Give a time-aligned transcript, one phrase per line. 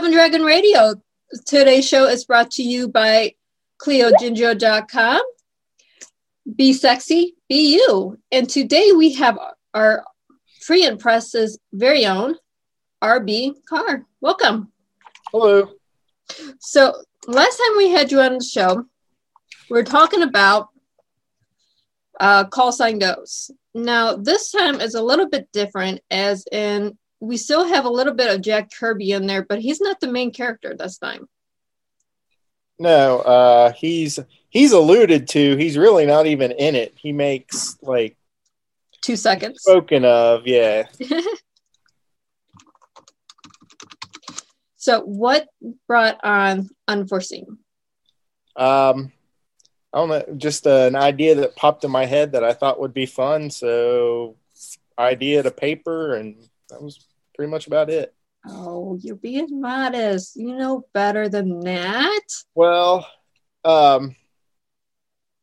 [0.00, 0.94] Dove and Dragon Radio.
[1.44, 3.34] Today's show is brought to you by
[3.82, 5.20] ChloeGinger.com.
[6.56, 8.16] Be sexy, be you.
[8.32, 9.38] And today we have
[9.74, 10.02] our
[10.62, 12.36] Free and Press's very own
[13.04, 14.06] RB Carr.
[14.22, 14.72] Welcome.
[15.32, 15.68] Hello.
[16.60, 16.94] So,
[17.26, 18.86] last time we had you on the show,
[19.68, 20.68] we are talking about
[22.18, 23.50] uh, call sign ghost.
[23.74, 28.14] Now, this time is a little bit different, as in we still have a little
[28.14, 31.28] bit of Jack Kirby in there, but he's not the main character this time.
[32.78, 35.56] No, uh, he's he's alluded to.
[35.56, 36.94] He's really not even in it.
[36.96, 38.16] He makes like
[39.02, 39.60] Two seconds.
[39.62, 40.46] spoken of.
[40.46, 40.86] Yeah.
[44.80, 45.46] So, what
[45.86, 47.58] brought on Unforeseen?
[48.56, 49.12] Um,
[49.92, 50.24] I don't know.
[50.38, 53.50] Just an idea that popped in my head that I thought would be fun.
[53.50, 54.36] So,
[54.98, 57.06] idea to paper, and that was
[57.40, 58.14] pretty much about it.
[58.46, 60.36] Oh, you're being modest.
[60.36, 62.20] You know better than that.
[62.54, 63.08] Well,
[63.64, 64.14] um,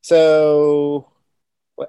[0.00, 1.08] so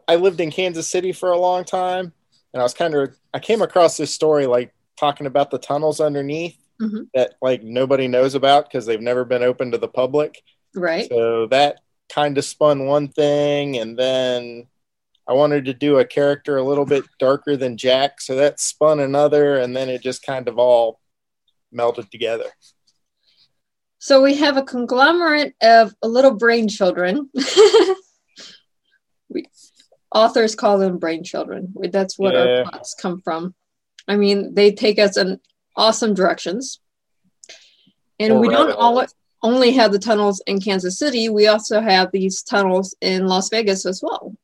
[0.08, 2.14] I lived in Kansas City for a long time,
[2.54, 6.00] and I was kind of I came across this story like talking about the tunnels
[6.00, 7.08] underneath Mhm.
[7.16, 10.40] that like nobody knows about because they've never been open to the public.
[10.76, 11.10] Right.
[11.10, 11.80] So that
[12.10, 14.68] kind of spun one thing, and then
[15.28, 19.00] I wanted to do a character a little bit darker than Jack, so that spun
[19.00, 21.00] another, and then it just kind of all
[21.72, 22.46] melted together.
[23.98, 27.30] So, we have a conglomerate of little brain children.
[29.30, 29.46] we,
[30.14, 31.74] authors call them brain children.
[31.92, 32.40] That's what Yeah.
[32.40, 33.56] our plots come from.
[34.08, 35.40] I mean, they take us in
[35.76, 36.80] awesome directions.
[38.20, 39.04] And Or we don't all,
[39.42, 43.86] only have the tunnels in Kansas City, we also have these tunnels in Las Vegas
[43.86, 44.36] as well.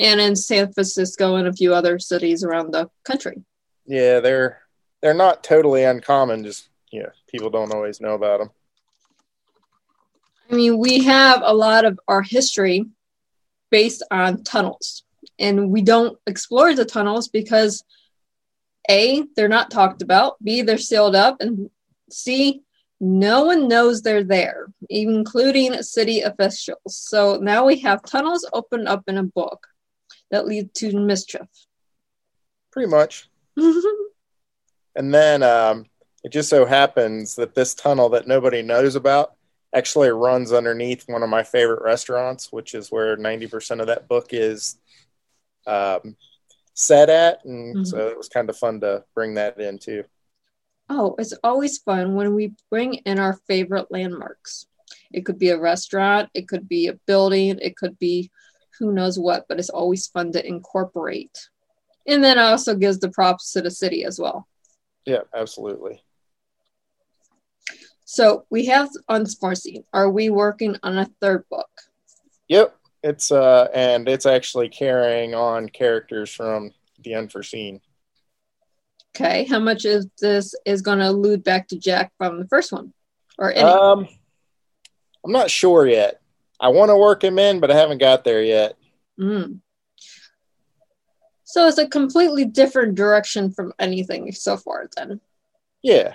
[0.00, 3.44] And in San Francisco and a few other cities around the country.
[3.84, 4.62] Yeah, they're
[5.02, 6.42] they're not totally uncommon.
[6.42, 8.50] Just you know, people don't always know about them.
[10.50, 12.86] I mean, we have a lot of our history
[13.70, 15.04] based on tunnels,
[15.38, 17.84] and we don't explore the tunnels because
[18.88, 21.70] A, they're not talked about, B, they're sealed up, and
[22.10, 22.62] C,
[23.00, 26.78] no one knows they're there, including city officials.
[26.86, 29.66] So now we have tunnels opened up in a book
[30.30, 31.48] that lead to mischief.
[32.72, 33.28] Pretty much.
[34.96, 35.86] And then um,
[36.24, 39.34] it just so happens that this tunnel that nobody knows about
[39.72, 44.28] actually runs underneath one of my favorite restaurants, which is where 90% of that book
[44.32, 44.78] is
[45.66, 46.16] um,
[46.74, 47.44] set at.
[47.44, 47.86] And Mhm.
[47.86, 50.04] so it was kind of fun to bring that in too.
[50.88, 54.66] Oh, it's always fun when we bring in our favorite landmarks.
[55.12, 58.30] It could be a restaurant, it could be a building, it could be
[58.80, 61.48] who knows what, but it's always fun to incorporate.
[62.06, 64.48] And then also gives the props to the city as well.
[65.04, 66.02] Yeah, absolutely.
[68.04, 69.84] So we have on Unforeseen.
[69.92, 71.70] Are we working on a third book?
[72.48, 72.74] Yep.
[73.02, 76.72] It's uh and it's actually carrying on characters from
[77.02, 77.80] the unforeseen.
[79.14, 82.72] Okay, how much of this is going to allude back to Jack from the first
[82.72, 82.92] one?
[83.38, 83.62] Or any?
[83.62, 84.08] Um
[85.24, 86.20] I'm not sure yet.
[86.60, 88.76] I want to work him in, but I haven't got there yet.
[89.18, 89.60] Mm.
[91.44, 94.88] So it's a completely different direction from anything so far.
[94.96, 95.20] Then.
[95.82, 96.14] Yeah.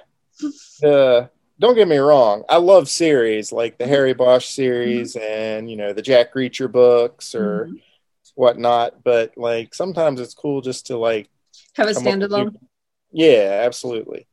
[0.82, 5.26] the don't get me wrong, I love series like the Harry Bosch series mm-hmm.
[5.26, 7.76] and you know the Jack Reacher books or mm-hmm.
[8.36, 9.04] whatnot.
[9.04, 11.30] But like sometimes it's cool just to like
[11.76, 12.56] have a standalone.
[13.12, 14.28] Yeah, absolutely.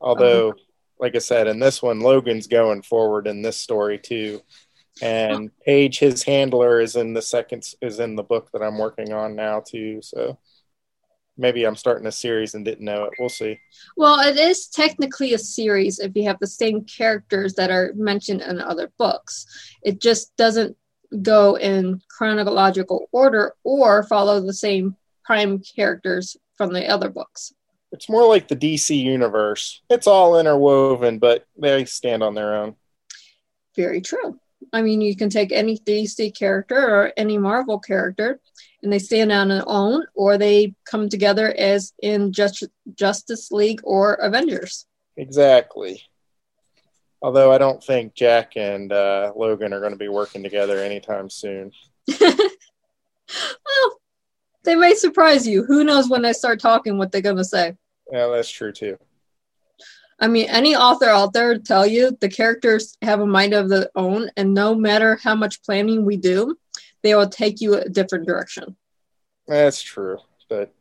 [0.00, 0.58] Although, uh-huh.
[0.98, 4.40] like I said, in this one, Logan's going forward in this story too,
[5.02, 9.12] and Paige, his handler, is in the second is in the book that I'm working
[9.12, 10.00] on now too.
[10.02, 10.38] So
[11.36, 13.14] maybe I'm starting a series and didn't know it.
[13.18, 13.58] We'll see.
[13.96, 18.42] Well, it is technically a series if you have the same characters that are mentioned
[18.42, 19.46] in other books.
[19.82, 20.76] It just doesn't
[21.20, 27.52] go in chronological order or follow the same prime characters from the other books.
[27.92, 29.82] It's more like the DC universe.
[29.90, 32.76] It's all interwoven, but they stand on their own.
[33.76, 34.38] Very true.
[34.72, 38.40] I mean, you can take any DC character or any Marvel character
[38.82, 42.64] and they stand on their own, or they come together as in Just,
[42.94, 44.86] Justice League or Avengers.
[45.16, 46.02] Exactly.
[47.20, 51.30] Although I don't think Jack and uh, Logan are going to be working together anytime
[51.30, 51.70] soon.
[52.20, 52.40] well,
[54.64, 55.62] they may surprise you.
[55.64, 57.76] Who knows when they start talking what they're going to say?
[58.10, 58.98] Yeah, that's true too.
[60.22, 63.90] I mean, any author out there tell you the characters have a mind of their
[63.96, 66.56] own, and no matter how much planning we do,
[67.02, 68.76] they will take you a different direction.
[69.48, 70.72] That's true, but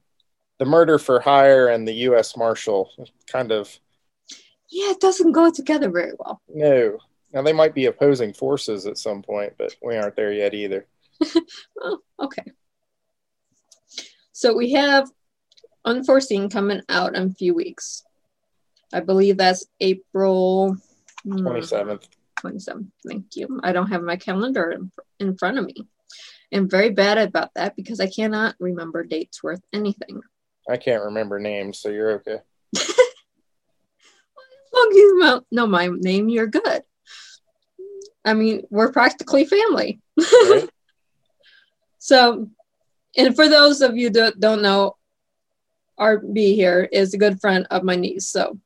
[0.59, 2.37] the murder for hire and the U.S.
[2.37, 2.91] Marshal
[3.25, 3.79] kind of
[4.69, 6.39] yeah, it doesn't go together very well.
[6.47, 6.99] No,
[7.33, 10.85] now they might be opposing forces at some point, but we aren't there yet either.
[11.81, 12.43] oh, okay.
[14.33, 15.09] So we have
[15.83, 18.03] Unforeseen coming out in a few weeks.
[18.93, 20.77] I believe that's April
[21.23, 22.07] hmm, 27th.
[22.43, 22.87] 27th.
[23.07, 23.59] Thank you.
[23.63, 25.75] I don't have my calendar in, in front of me.
[26.53, 30.21] I'm very bad about that because I cannot remember dates worth anything.
[30.69, 32.39] I can't remember names, so you're okay.
[32.75, 32.89] as
[34.73, 36.81] long as you know my name, you're good.
[38.25, 40.01] I mean, we're practically family.
[40.17, 40.69] Right.
[41.97, 42.49] so,
[43.17, 44.97] and for those of you that don't know,
[45.99, 48.27] RB here is a good friend of my niece.
[48.27, 48.59] So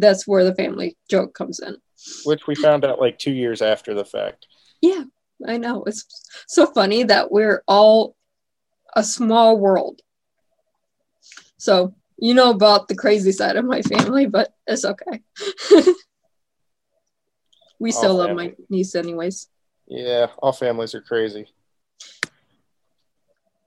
[0.00, 1.76] that's where the family joke comes in.
[2.24, 4.46] Which we found out like two years after the fact.
[4.80, 5.04] Yeah,
[5.46, 5.84] I know.
[5.84, 6.04] It's
[6.46, 8.16] so funny that we're all
[8.94, 10.00] a small world.
[11.56, 15.22] So you know about the crazy side of my family, but it's okay.
[17.78, 19.48] we still love my niece anyways.
[19.86, 21.48] Yeah, all families are crazy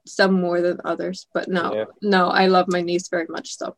[0.05, 1.85] some more than others, but no, yeah.
[2.01, 3.57] no, I love my niece very much.
[3.57, 3.75] So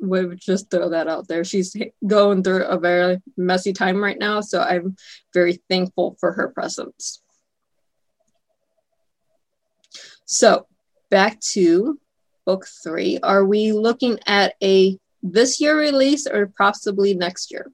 [0.00, 1.44] would just throw that out there.
[1.44, 1.76] She's
[2.06, 4.96] going through a very messy time right now, so I'm
[5.32, 7.22] very thankful for her presence.
[10.24, 10.66] So
[11.10, 11.98] back to
[12.44, 13.18] book three.
[13.22, 17.70] Are we looking at a this year release or possibly next year?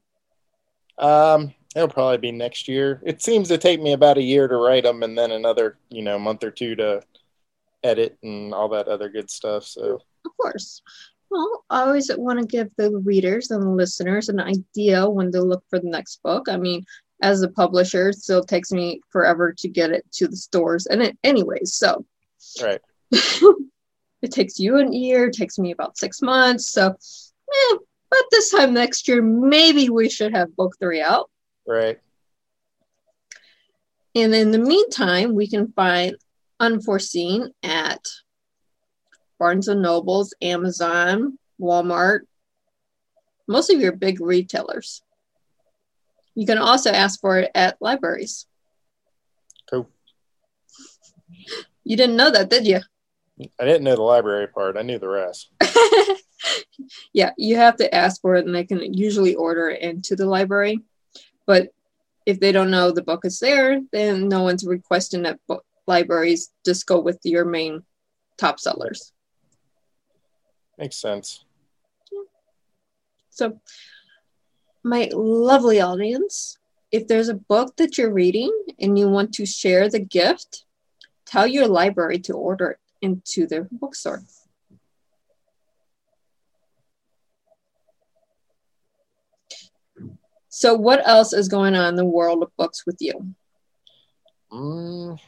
[0.98, 3.02] Um, it'll probably be next year.
[3.04, 6.02] It seems to take me about a year to write them, and then another, you
[6.02, 7.02] know, month or two to
[7.82, 9.64] edit and all that other good stuff.
[9.64, 10.82] So, of course.
[11.32, 15.40] Well, I always want to give the readers and the listeners an idea when to
[15.40, 16.46] look for the next book.
[16.46, 16.84] I mean,
[17.22, 21.02] as a publisher, it still takes me forever to get it to the stores, and
[21.02, 22.04] it, anyways, so
[22.62, 22.82] right.
[23.10, 25.28] it takes you an year.
[25.28, 26.68] It takes me about six months.
[26.68, 27.76] So, eh,
[28.10, 31.30] but this time next year, maybe we should have book three out.
[31.66, 31.98] Right.
[34.14, 36.14] And in the meantime, we can find
[36.60, 38.04] unforeseen at
[39.42, 42.20] Barnes and Nobles, Amazon, Walmart,
[43.48, 45.02] most of your big retailers.
[46.36, 48.46] You can also ask for it at libraries.
[49.68, 49.90] Cool.
[51.82, 52.82] You didn't know that, did you?
[53.58, 54.76] I didn't know the library part.
[54.76, 55.50] I knew the rest.
[57.12, 60.26] yeah, you have to ask for it, and they can usually order it into the
[60.26, 60.78] library.
[61.48, 61.70] But
[62.26, 66.52] if they don't know the book is there, then no one's requesting that book libraries
[66.64, 67.82] just go with your main
[68.38, 69.11] top sellers.
[70.82, 71.44] Makes sense.
[73.30, 73.60] So,
[74.82, 76.58] my lovely audience,
[76.90, 80.64] if there's a book that you're reading and you want to share the gift,
[81.24, 84.24] tell your library to order it into their bookstore.
[90.48, 93.36] So, what else is going on in the world of books with you?
[94.50, 95.20] Mm,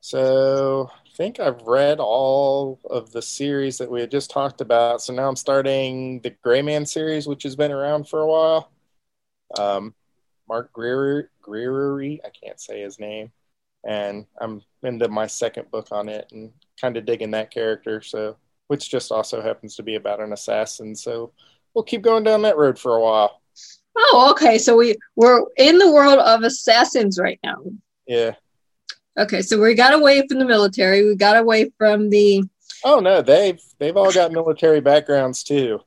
[0.00, 5.02] so think I've read all of the series that we had just talked about.
[5.02, 8.70] So now I'm starting the Gray Man series, which has been around for a while.
[9.58, 9.94] Um,
[10.48, 13.30] Mark Greer, Greery, I can't say his name.
[13.86, 18.00] And I'm into my second book on it and kind of digging that character.
[18.00, 18.36] So,
[18.68, 20.94] which just also happens to be about an assassin.
[20.94, 21.32] So,
[21.74, 23.40] we'll keep going down that road for a while.
[23.96, 24.58] Oh, okay.
[24.58, 27.56] So we we're in the world of assassins right now.
[28.06, 28.34] Yeah.
[29.18, 31.06] Okay, so we got away from the military.
[31.06, 32.44] We got away from the.
[32.84, 35.80] Oh no, they've they've all got military backgrounds too.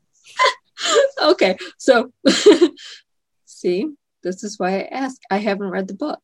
[1.22, 2.12] okay, so
[3.46, 3.89] see,
[4.22, 5.20] this is why I ask.
[5.32, 6.22] I haven't read the book.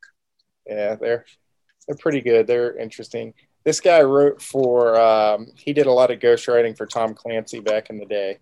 [0.68, 1.26] Yeah, they're
[1.88, 2.46] they're pretty good.
[2.46, 3.34] They're interesting.
[3.64, 5.00] This guy wrote for.
[5.00, 8.38] Um, he did a lot of ghostwriting for Tom Clancy back in the day,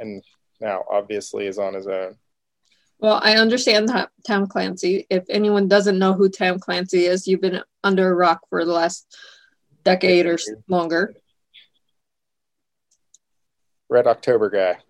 [0.00, 0.24] and
[0.60, 2.16] now obviously is on his own.
[3.00, 3.90] Well, I understand
[4.26, 5.06] Tom Clancy.
[5.08, 8.72] If anyone doesn't know who Tom Clancy is, you've been under a rock for the
[8.72, 9.16] last
[9.84, 10.38] decade or
[10.68, 11.14] longer.
[13.88, 14.80] Red October guy.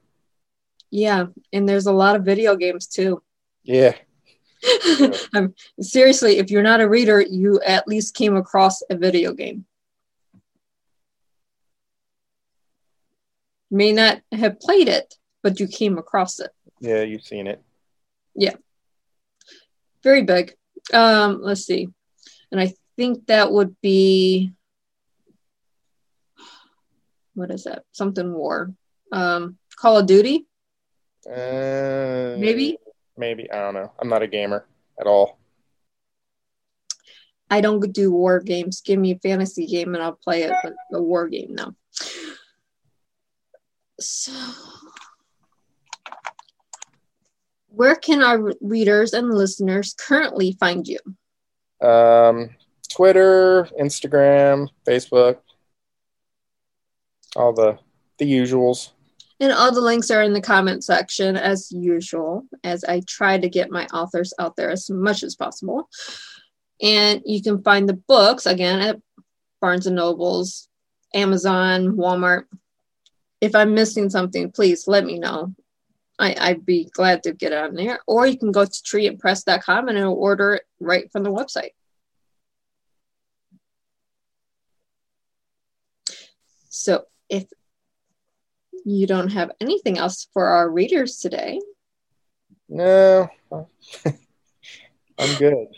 [0.91, 3.23] Yeah, and there's a lot of video games too.
[3.63, 3.95] Yeah.
[5.35, 9.67] I'm, seriously, if you're not a reader, you at least came across a video game.
[13.71, 15.15] May not have played it,
[15.45, 16.51] but you came across it.
[16.81, 17.63] Yeah, you've seen it.
[18.35, 18.55] Yeah.
[20.03, 20.55] Very big.
[20.93, 21.89] Um, let's see.
[22.51, 24.53] And I think that would be
[27.35, 27.85] what is that?
[27.93, 28.73] Something war.
[29.13, 30.47] Um, Call of Duty?
[31.27, 32.79] Uh, maybe?
[33.17, 33.51] Maybe.
[33.51, 33.93] I don't know.
[33.99, 34.67] I'm not a gamer
[35.01, 35.39] at all.
[37.51, 38.81] I don't do war games.
[38.81, 41.75] Give me a fantasy game and I'll play it, but a war game, no.
[43.99, 44.33] So
[47.81, 50.99] where can our readers and listeners currently find you?
[51.81, 52.51] Um,
[52.93, 55.39] Twitter, Instagram, Facebook,
[57.35, 57.79] all the
[58.19, 58.91] the usuals.
[59.41, 63.49] And all the links are in the comment section as usual, as I try to
[63.49, 65.89] get my authors out there as much as possible.
[66.83, 69.01] And you can find the books again at
[69.63, 70.69] Barnes and Nobles,
[71.15, 72.45] Amazon, Walmart.
[73.41, 75.55] If I'm missing something, please let me know.
[76.21, 78.01] I, would be glad to get it on there.
[78.07, 81.71] Or you can go to treeandpress.com and it'll order it right from the website.
[86.69, 87.47] So if
[88.85, 91.61] you don't have anything else for our readers today.
[92.69, 93.29] No,
[95.19, 95.69] I'm good.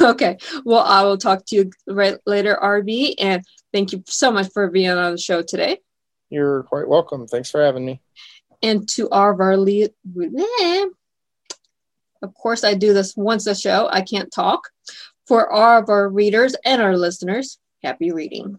[0.00, 0.38] Okay.
[0.64, 3.14] Well, I will talk to you right later, RB.
[3.18, 5.80] And thank you so much for being on the show today.
[6.30, 7.26] You're quite welcome.
[7.26, 8.00] Thanks for having me
[8.62, 9.90] and to our lead.
[12.22, 13.88] Of course, I do this once a show.
[13.90, 14.68] I can't talk.
[15.26, 18.58] For all of our readers and our listeners, happy reading.